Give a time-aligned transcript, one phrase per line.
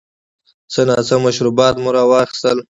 [0.71, 2.57] څه ناڅه مشروبات مو را واخیستل.